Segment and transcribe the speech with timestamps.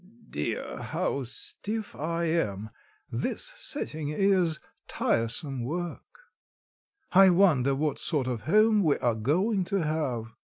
[0.31, 0.81] dear!
[0.81, 2.71] how stiff I am!
[3.11, 6.21] This setting is tiresome work."
[7.11, 10.31] "I wonder what sort of home we are going to have."